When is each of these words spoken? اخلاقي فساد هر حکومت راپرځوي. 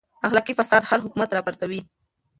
اخلاقي 0.27 0.53
فساد 0.59 0.83
هر 0.91 0.99
حکومت 1.05 1.29
راپرځوي. 1.33 1.81